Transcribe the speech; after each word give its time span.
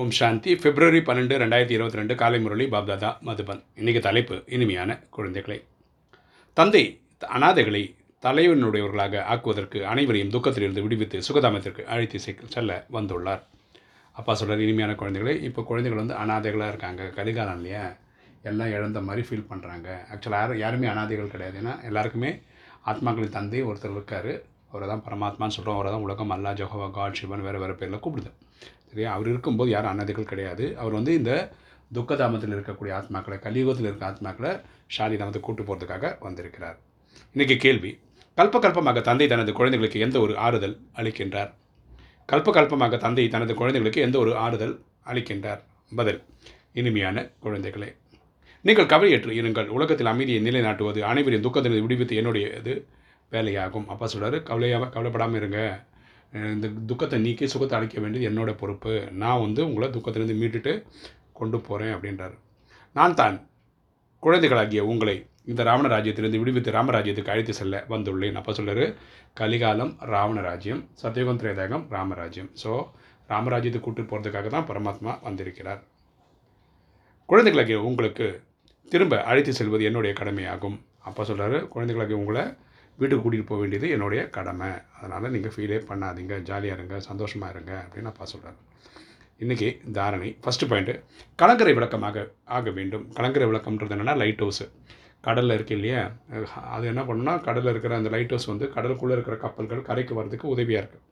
ஓம் 0.00 0.12
சாந்தி. 0.18 0.50
பிப்ரவரி 0.60 1.00
பன்னெண்டு 1.06 1.34
ரெண்டாயிரத்தி 1.42 1.74
இருபத்தி 1.76 1.98
ரெண்டு 1.98 2.14
காலை 2.20 2.38
முரளி 2.40 2.66
பாப்தாதா 2.74 3.08
மதுபன். 3.26 3.58
இன்றைக்கி 3.80 4.00
தலைப்பு 4.06 4.36
இனிமையான 4.56 4.90
குழந்தைகளை. 5.16 5.58
தந்தை 6.56 6.82
அனாதைகளை 7.36 7.82
தலைவனுடையவர்களாக 8.26 9.24
ஆக்குவதற்கு 9.32 9.78
அனைவரையும் 9.92 10.30
துக்கத்திலிருந்து 10.34 10.84
விடுவித்து 10.84 11.18
சுகதாமத்திற்கு 11.28 11.84
அழைத்து 11.94 12.18
செல்ல 12.54 12.86
வந்துள்ளார். 12.96 13.42
அப்பா 14.12 14.34
சொல்கிறார் 14.34 14.64
இனிமையான 14.66 14.94
குழந்தைகளை. 15.02 15.34
இப்போ 15.48 15.62
குழந்தைகள் 15.70 16.00
வந்து 16.02 16.16
அனாதைகளாக 16.22 16.72
இருக்காங்க. 16.74 17.02
கலிகாலம் 17.18 17.58
இல்லையா? 17.60 17.84
எல்லாம் 18.50 18.72
இழந்த 18.76 19.02
மாதிரி 19.08 19.24
ஃபீல் 19.28 19.48
பண்ணுறாங்க 19.50 19.88
ஆக்சுவலாக 20.14 20.32
யாரும் 20.32 20.62
யாருமே 20.64 20.88
அனாதைகள் 20.94 21.32
கிடையாது. 21.34 21.58
ஏன்னா 21.62 21.74
எல்லாருக்குமே 21.90 22.30
ஆத்மாக்களின் 22.92 23.36
தந்தை 23.38 23.62
ஒருத்தர் 23.70 23.96
இருக்கார். 23.98 24.32
அவரை 24.70 24.88
தான் 24.92 25.04
பரமாத்மான்னு 25.08 25.56
சொல்கிறோம் 25.58 25.78
அவரை 25.78 25.92
தான் 25.92 26.06
உலகம் 26.08 26.34
அல்லா 26.36 26.52
ஜோஹவா 26.62 26.88
காட் 26.90 27.20
சிவன் 27.20 27.46
வேறு 27.48 27.60
வேறு 27.64 27.74
பேரில் 27.82 28.02
கூப்பிடுது. 28.06 28.32
சரியா 28.92 29.12
அவர் 29.12 29.28
இருக்கும்போது 29.28 29.70
யாரும் 29.70 29.90
அனாதைகள் 29.90 30.30
கிடையாது. 30.32 30.64
அவர் 30.78 30.92
வந்து 30.92 31.14
இந்த 31.14 31.32
துக்கதாமத்தில் 31.94 32.54
இருக்கக்கூடிய 32.56 32.92
ஆத்மாக்களை 32.98 33.36
கலியுகத்தில் 33.38 33.88
இருக்க 33.88 34.10
ஆத்மாக்களை 34.10 34.50
ஷாதி 34.96 35.16
தாமத்தை 35.16 35.40
கூட்டு 35.40 35.62
போகிறதுக்காக 35.62 36.16
வந்திருக்கிறார். 36.20 36.78
இன்றைக்கி 37.34 37.56
கேள்வி. 37.56 37.98
கல்ப 38.36 38.58
கல்பமாக 38.64 39.00
தந்தை 39.00 39.26
தனது 39.26 39.52
குழந்தைகளுக்கு 39.52 40.00
எந்த 40.00 40.20
ஒரு 40.20 40.36
ஆறுதல் 40.36 40.76
அளிக்கின்றார்? 40.96 41.50
கல்ப 42.32 42.52
கல்பமாக 42.58 42.98
தந்தை 42.98 43.28
தனது 43.28 43.54
குழந்தைகளுக்கு 43.54 44.00
எந்த 44.00 44.18
ஒரு 44.18 44.36
ஆறுதல் 44.36 44.74
அளிக்கின்றார்? 45.06 45.60
பதில். 45.94 46.20
இனிமையான 46.72 47.30
குழந்தைகளே. 47.42 47.94
நீங்கள் 48.60 48.86
கவலையற்று 48.86 49.32
இருங்கள். 49.40 49.66
உலகத்தில் 49.66 50.06
அமைதியை 50.06 50.42
நிலைநாட்டுவது 50.42 51.00
அனைவரின் 51.00 51.44
துக்கத்திலிருந்து 51.46 51.86
விடுவித்து 51.86 52.16
என்னுடைய 52.16 52.46
இது 52.58 52.86
வேலையாகும். 53.32 53.86
அப்பா 53.86 54.06
சொல்கிறாரு 54.06 54.42
கவலையாக 54.42 54.88
கவலைப்படாமல் 54.88 55.36
இருங்க. 55.36 55.84
இந்த 56.52 56.66
துக்கத்தை 56.90 57.18
நீக்கி 57.24 57.46
சுகத்தை 57.54 57.74
அளிக்க 57.78 57.96
வேண்டியது 58.02 58.28
என்னோட 58.30 58.50
பொறுப்பு. 58.60 58.92
நான் 59.22 59.42
வந்து 59.44 59.60
உங்களை 59.68 59.88
துக்கத்திலிருந்து 59.96 60.36
மீட்டுட்டு 60.42 60.72
கொண்டு 61.40 61.58
போகிறேன் 61.66 61.94
அப்படின்றார். 61.96 62.34
நான் 62.98 63.18
தான் 63.20 63.36
குழந்தைகளாகிய 64.22 64.82
உங்களை 64.92 65.16
இந்த 65.50 65.62
ராவண 65.68 65.86
ராஜ்யத்திலிருந்து 65.94 66.40
விடுவித்து 66.40 66.76
ராமராஜ்யத்துக்கு 66.76 67.32
அழைத்து 67.34 67.54
செல்ல 67.60 67.76
வந்துள்ளேன். 67.92 68.36
அப்போ 68.40 68.52
சொல்கிறார் 68.58 68.84
கலிகாலம் 69.40 69.92
ராவண 70.12 70.40
ராஜ்யம் 70.48 70.82
சத்தியகம் 71.02 71.40
திரேதாகம் 71.42 71.84
ராமராஜ்யம். 71.96 72.50
ஸோ 72.62 72.72
ராமராஜ்யத்தை 73.32 73.80
கூட்டு 73.86 74.02
போகிறதுக்காக 74.02 74.48
தான் 74.54 74.68
பரமாத்மா 74.70 75.12
வந்திருக்கிறார். 75.26 75.80
குழந்தைகளாகிய 77.28 77.76
உங்களுக்கு 77.88 78.26
திரும்ப 78.92 79.18
அழைத்து 79.30 79.52
செல்வது 79.58 79.82
என்னுடைய 79.88 80.12
கடமையாகும். 80.20 80.76
அப்போ 81.08 81.22
சொல்கிறாரு 81.28 81.58
குழந்தைகளாகிய 81.74 82.16
உங்களை 82.22 82.44
வீட்டுக்கு 83.00 83.22
கூட்டிகிட்டு 83.24 83.50
போக 83.50 83.60
வேண்டியது 83.62 83.86
என்னுடைய 83.96 84.22
கடமை. 84.36 84.70
அதனால் 84.98 85.32
நீங்கள் 85.34 85.54
ஃபீலே 85.54 85.78
பண்ணாதீங்க. 85.90 86.34
ஜாலியாக 86.48 86.76
இருங்க 86.78 86.96
சந்தோஷமாக 87.10 87.52
இருங்க 87.54 87.72
அப்படின்னு 87.84 88.10
அப்பா 88.12 88.26
சொல்கிறார் 88.32 88.58
இன்றைக்கி 89.44 89.68
தாரணை 89.96 90.28
ஃபஸ்ட்டு 90.42 90.68
பாயிண்ட்டு 90.70 90.94
கலங்கரை 91.40 91.72
விளக்கமாக 91.78 92.26
ஆக 92.56 92.70
வேண்டும். 92.78 93.06
கலங்கரை 93.16 93.46
விளக்கம்ன்றது 93.50 93.94
என்னென்னா 93.96 94.16
லைட் 94.22 94.42
ஹவுஸு 94.44 94.66
கடலில் 95.26 95.54
இருக்கு 95.56 95.74
இல்லையா? 95.78 96.02
அது 96.74 96.84
என்ன 96.92 97.02
பண்ணுன்னா 97.08 97.34
கடலில் 97.46 97.72
இருக்கிற 97.72 97.96
அந்த 98.00 98.10
லைட் 98.14 98.32
ஹவுஸ் 98.34 98.48
வந்து 98.52 98.66
கடலுக்குள்ளே 98.76 99.14
இருக்கிற 99.16 99.36
கப்பல்கள் 99.44 99.82
கரைக்கு 99.88 100.14
வர்றதுக்கு 100.18 100.46
உதவியாக 100.54 100.82
இருக்குது 100.82 101.04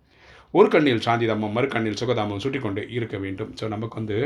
ஒரு 0.59 0.69
கண்ணில் 0.75 1.05
சாந்திதாமம் 1.07 1.55
மறு 1.57 1.67
கண்ணில் 1.75 2.01
சுகதாமம் 2.01 2.43
சுட்டி 2.45 2.61
கொண்டு 2.63 2.83
இருக்க 2.97 3.17
வேண்டும். 3.25 3.51
ஸோ 3.59 3.65
நமக்கு 3.75 3.99
வந்து 4.01 4.17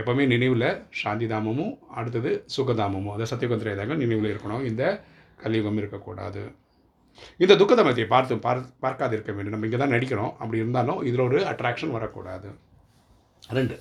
எப்போவுமே 0.00 0.24
நினைவில் 0.34 0.68
சாந்திதாமமும் 1.02 1.74
அடுத்தது 1.98 2.30
சுகதாமமும். 2.56 3.12
அதாவது 3.14 3.30
சத்தியகுந்திரேதாங்க 3.32 3.96
நினைவில் 4.04 4.32
இருக்கணும். 4.32 4.64
இந்த 4.70 4.82
கலியுகம் 5.44 5.78
இருக்கக்கூடாது. 5.82 6.42
இந்த 7.42 7.54
துக்கதமத்தை 7.60 8.04
பார்த்து 8.12 8.34
பார் 8.44 8.60
பார்க்காது 8.84 9.14
இருக்க 9.16 9.32
வேண்டும். 9.36 9.54
நம்ம 9.54 9.66
இங்கே 9.68 9.80
தான் 9.82 9.94
நடிக்கிறோம். 9.94 10.32
அப்படி 10.42 10.60
இருந்தாலும் 10.62 11.00
இதில் 11.08 11.24
ஒரு 11.28 11.38
அட்ராக்ஷன் 11.52 11.94
வரக்கூடாது. 11.96 12.48
ரெண்டு 13.58 13.76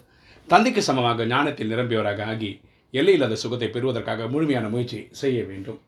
தந்தைக்கு 0.53 0.81
சமமாக 0.89 1.25
ஞானத்தில் 1.33 1.71
நிரம்பியவராக 1.73 2.25
ஆகி 2.33 2.51
எல்லையில்லாத 2.99 3.35
சுகத்தை 3.43 3.67
பெறுவதற்காக 3.75 4.27
முழுமையான 4.33 4.69
முயற்சி 4.73 4.99
செய்ய 5.21 5.39
வேண்டும். 5.51 5.79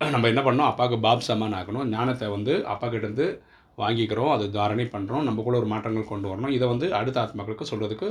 நம்ம 0.00 0.28
என்ன 0.32 0.42
பண்ணோம் 0.46 0.68
அப்பாவுக்கு 0.70 0.98
பாப் 1.06 1.26
சமான் 1.28 1.56
ஆகணும். 1.60 1.86
ஞானத்தை 1.94 2.26
வந்து 2.34 2.52
அப்பாக்கிட்டேருந்து 2.72 3.26
வாங்கிக்கிறோம். 3.82 4.32
அது 4.36 4.44
தாரணை 4.56 4.86
பண்ணுறோம் 4.94 5.26
நம்ம 5.28 5.42
கூட 5.46 5.56
ஒரு 5.62 5.68
மாற்றங்கள் 5.72 6.10
கொண்டு 6.12 6.28
வரணும். 6.30 6.54
இதை 6.56 6.66
வந்து 6.72 6.86
அடுத்த 7.00 7.18
ஆத்மாக்களுக்கு 7.24 7.70
சொல்கிறதுக்கு 7.72 8.08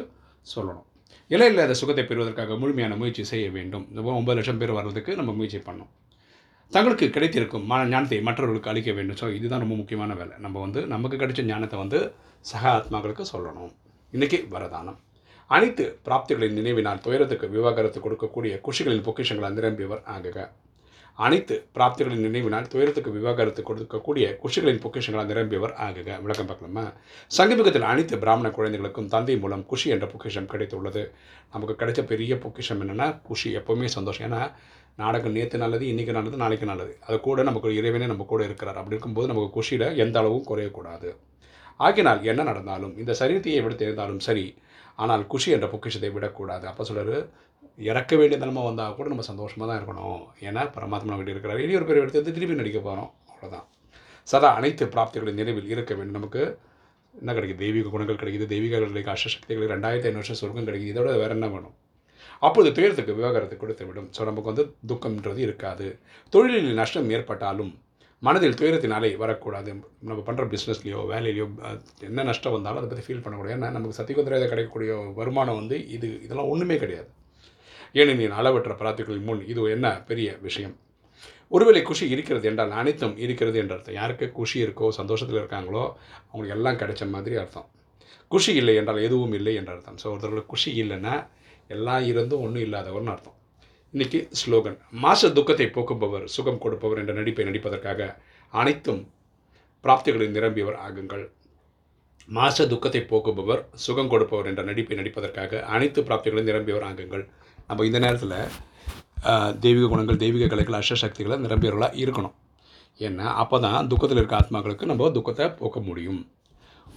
சொல்லணும். 0.48 0.86
எல்லையில்லாத 1.34 1.76
சுகத்தை 1.82 2.04
பெறுவதற்காக 2.10 2.56
முழுமையான 2.62 2.96
முயற்சி 3.02 3.24
செய்ய 3.32 3.48
வேண்டும். 3.58 3.86
ஒம்பது 4.20 4.38
லட்சம் 4.40 4.62
பேர் 4.62 4.78
வர்றதுக்கு 4.78 5.12
நம்ம 5.20 5.34
முயற்சி 5.40 5.62
பண்ணோம் 5.70 5.92
தங்களுக்கு 6.72 7.06
கிடைத்திருக்கும் 7.10 7.64
மன 7.70 7.86
ஞானத்தை 7.92 8.18
மற்றவர்களுக்கு 8.22 8.70
அளிக்க 8.72 8.92
வேண்டும். 8.98 9.18
ஸோ 9.22 9.28
இதுதான் 9.36 9.64
ரொம்ப 9.64 9.76
முக்கியமான 9.76 10.16
வேலை. 10.20 10.34
நம்ம 10.38 10.60
வந்து 10.60 10.80
நமக்கு 10.94 11.18
கிடைச்ச 11.18 11.42
ஞானத்தை 11.44 11.78
வந்து 11.80 12.00
சக 12.50 12.64
ஆத்மாக்களுக்கு 12.78 13.24
சொல்லணும். 13.34 13.72
இன்றைக்கி 14.14 14.38
வரதானம். 14.56 14.98
அனைத்து 15.56 15.86
பிராப்திகளின் 16.08 16.58
நினைவினால் 16.60 17.02
துயரத்துக்கு 17.06 17.48
விவாகரத்து 17.56 18.00
கொடுக்கக்கூடிய 18.06 18.54
குஷிகளின் 18.68 19.06
பொக்கிஷங்களை 19.08 19.50
நிரம்பியவர் 19.60 20.04
ஆகுக. 20.16 20.38
அனைத்து 21.26 21.56
பிராப்திகளின் 21.76 22.26
நினைவினால் 22.26 22.68
துயரத்துக்கு 22.72 23.12
விவாகரத்து 23.16 23.62
கொடுக்கக்கூடிய 23.70 24.26
குஷிகளின் 24.44 24.82
பொக்கிஷங்களால் 24.84 25.32
நிரம்பியவர் 25.32 25.74
ஆகுக. 25.86 26.10
விளக்கம் 26.26 26.50
பார்க்கலாமா? 26.50 26.84
சங்கமிகத்தில் 27.38 27.88
அனைத்து 27.92 28.18
பிராமண 28.24 28.50
குழந்தைகளுக்கும் 28.58 29.10
தந்தை 29.14 29.36
மூலம் 29.38 29.66
குஷி 29.72 29.90
என்ற 29.96 30.08
பொக்கிஷம் 30.14 30.48
கிடைத்துள்ளது. 30.54 31.04
நமக்கு 31.54 31.76
கிடைச்ச 31.82 32.04
பெரிய 32.12 32.36
பொக்கிஷம் 32.44 32.82
என்னென்னா 32.86 33.08
குஷி. 33.30 33.50
எப்போவுமே 33.58 33.90
சந்தோஷம். 33.98 34.26
ஏன்னா 34.30 34.42
நாடகம் 35.04 35.36
நேற்று 35.40 35.60
நல்லது 35.64 35.86
இன்றைக்கி 35.92 36.16
நல்லது 36.20 36.40
நாளைக்கு 36.44 36.66
நல்லது. 36.72 36.94
அது 37.08 37.20
கூட 37.28 37.44
நமக்கு 37.50 37.76
இறைவனே 37.80 38.08
நம்ம 38.14 38.28
கூட 38.32 38.44
இருக்கிறார். 38.50 38.80
அப்படி 38.82 38.96
இருக்கும்போது 38.96 39.32
நமக்கு 39.34 39.52
குஷியில் 39.58 39.88
எந்த 40.06 40.16
அளவும் 40.24 40.48
குறையக்கூடாது. 40.52 41.12
ஆகினால் 41.80 42.24
என்ன 42.32 42.42
நடந்தாலும் 42.52 42.96
இந்த 43.02 43.12
சரீரத்தையை 43.20 43.62
விடுத்து 43.66 43.86
இருந்தாலும் 43.90 44.24
சரி 44.30 44.48
ஆனால் 45.04 45.22
குஷி 45.34 45.50
என்ற 45.58 45.68
பொக்கிஷத்தை 45.74 46.10
விடக்கூடாது. 46.16 46.66
அப்போ 46.72 46.84
சொல்கிறார் 46.84 47.20
இறக்க 47.88 48.14
வேண்டிய 48.20 48.38
நிலமை 48.44 48.62
வந்தால் 48.68 48.96
கூட 48.98 49.08
நம்ம 49.12 49.26
சந்தோஷமாக 49.32 49.68
தான் 49.70 49.80
இருக்கணும். 49.80 50.22
ஏன்னா 50.48 50.62
பரமாத்மா 50.78 51.18
வீட்டு 51.20 51.34
இருக்கிறார். 51.36 51.62
இனி 51.66 51.76
ஒரு 51.80 51.88
பேர் 51.90 52.02
எடுத்து 52.04 52.38
திருப்பி 52.38 52.62
நடிக்க 52.62 52.80
போகிறோம் 52.88 53.12
அவ்வளோதான் 53.32 53.68
சதா 54.32 54.50
அனைத்து 54.60 54.86
பிராப்திகளின் 54.96 55.40
நினைவில் 55.42 55.70
இருக்க 55.74 55.94
வேண்டும். 56.00 56.18
நமக்கு 56.20 56.42
என்ன 57.22 57.34
கிடைக்குது? 57.36 57.62
தெய்வீக 57.66 57.92
குணங்கள் 57.94 58.20
கிடைக்குது. 58.22 58.48
தெய்வீக 58.54 58.80
கிடைக்கும் 58.86 59.14
அஷ்டசக்திகள் 59.16 59.72
ரெண்டாயிரத்தி 59.76 60.08
ஐநூறு 60.10 60.22
வருஷம் 60.22 60.40
சொர்க்கம் 60.42 60.68
கிடைக்குது. 60.70 60.94
இதோட 60.94 61.12
வேறு 61.22 61.36
என்ன 61.38 61.48
வேணும்? 61.54 61.76
அப்பொழுது 62.48 62.70
துயரத்துக்கு 62.78 63.16
விவகாரத்தை 63.20 63.56
கொடுத்து 63.62 63.86
விடும். 63.88 64.10
ஸோ 64.16 64.26
நமக்கு 64.30 64.52
வந்து 64.52 64.66
துக்கம்ன்றது 64.90 65.40
இருக்காது. 65.48 65.88
தொழிலில் 66.34 66.80
நஷ்டம் 66.82 67.10
ஏற்பட்டாலும் 67.18 67.72
மனதில் 68.28 68.58
துயரத்தினாலே 68.60 69.10
வரக்கூடாது. 69.24 69.72
நம்ம 70.10 70.24
பண்ணுற 70.28 70.46
பிஸ்னஸ்லையோ 70.54 71.02
வேலையிலையோ 71.12 71.46
என்ன 72.08 72.26
நஷ்டம் 72.30 72.56
வந்தாலும் 72.58 72.80
அதை 72.82 72.90
பற்றி 72.92 73.06
ஃபீல் 73.08 73.24
பண்ணக்கூடாது. 73.26 73.56
ஏன்னா 73.58 73.70
நமக்கு 73.78 73.98
சத்தியகுந்திரையை 74.00 74.50
கிடைக்கக்கூடிய 74.54 74.98
வருமானம் 75.20 75.60
வந்து 75.62 75.78
இது 75.98 76.10
இதெல்லாம் 76.26 76.52
ஒன்றுமே 76.54 76.78
கிடையாது. 76.84 77.10
ஏனெனில் 77.96 78.38
அளவற்ற 78.40 78.74
பிரார்த்திகளின் 78.82 79.28
முன் 79.30 79.42
இது 79.52 79.64
என்ன 79.76 79.88
பெரிய 80.10 80.30
விஷயம்? 80.48 80.76
ஒருவேளை 81.56 81.82
குஷி 81.90 82.06
இருக்கிறது 82.14 82.46
என்றால் 82.50 82.74
அனைத்தும் 82.80 83.16
இருக்கிறது 83.26 83.58
என்ற 83.62 83.74
அர்த்தம். 83.76 83.98
யாருக்கு 84.00 84.26
குஷி 84.40 84.58
இருக்கோ 84.66 84.88
சந்தோஷத்தில் 85.00 85.40
இருக்காங்களோ 85.42 85.84
அவங்களுக்கு 86.30 86.56
எல்லாம் 86.58 86.80
கிடைச்ச 86.82 87.04
மாதிரி 87.16 87.38
அர்த்தம். 87.44 87.68
குஷி 88.32 88.52
இல்லை 88.62 88.76
என்றால் 88.80 89.02
எதுவும் 89.08 89.36
இல்லை 89.40 89.54
என்ற 89.60 89.72
அர்த்தம். 89.76 89.98
ஸோ 90.02 90.08
ஒருத்தர்களுக்கு 90.14 90.52
குஷி 90.54 90.72
இல்லைன்னா 90.84 91.16
எல்லாம் 91.76 92.06
இருந்தும் 92.12 92.44
ஒன்றும் 92.46 92.66
இல்லாதவர்னு 92.68 93.14
அர்த்தம். 93.16 93.38
இன்னைக்கு 93.94 94.20
ஸ்லோகன் 94.42 94.78
மாச 95.04 95.32
துக்கத்தை 95.38 95.68
போக்குபவர் 95.76 96.26
சுகம் 96.36 96.62
கொடுப்பவர் 96.64 97.02
என்ற 97.02 97.14
நடிப்பை 97.20 97.46
நடிப்பதற்காக 97.50 98.10
அனைத்தும் 98.54 99.02
பிராப்திகளில் 99.84 100.36
நிரம்பியவர் 100.38 100.80
ஆகுங்கள். 100.86 101.26
மாச 102.38 102.68
துக்கத்தை 102.72 103.02
போக்குபவர் 103.12 103.62
சுகம் 103.86 104.12
கொடுப்பவர் 104.14 104.50
என்ற 104.52 104.64
நடிப்பை 104.70 104.96
நடிப்பதற்காக 105.00 105.62
அனைத்து 105.76 106.00
பிராப்திகளையும் 106.08 106.50
நிரம்பியவர் 106.52 106.88
ஆகுங்கள். 106.90 107.26
நம்ம 107.70 107.86
இந்த 107.88 108.00
நேரத்தில் 108.04 108.36
தெய்வீக 109.64 109.88
குணங்கள் 109.90 110.22
தெய்வீக 110.24 110.46
கலைகள் 110.52 110.78
அஷ்டசக்திகளை 110.80 111.36
நிரம்பியவர்களாக 111.46 112.00
இருக்கணும். 112.04 112.36
ஏன்னா 113.06 113.26
அப்போ 113.42 113.58
தான் 113.66 113.88
துக்கத்தில் 113.92 114.20
இருக்க 114.22 114.40
ஆத்மாக்களுக்கு 114.40 114.90
நம்ம 114.92 115.10
துக்கத்தை 115.18 115.48
போக்க 115.60 115.80
முடியும். 115.90 116.22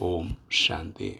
ஓம் 0.07 0.31
சாந்தி. 0.63 1.13